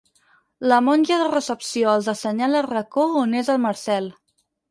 La 0.71 0.77
monja 0.85 1.17
de 1.23 1.27
recepció 1.33 1.91
els 1.91 2.09
assenyala 2.15 2.61
el 2.63 2.67
racó 2.71 3.05
on 3.23 3.39
és 3.43 3.53
el 3.57 3.63
Marcel. 3.69 4.09